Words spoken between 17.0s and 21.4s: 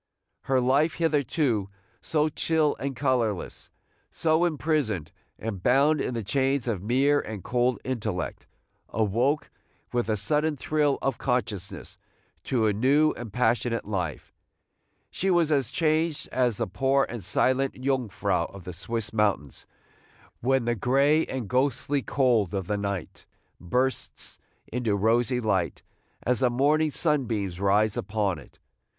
and silent Jungfrau of the Swiss mountains, when the gray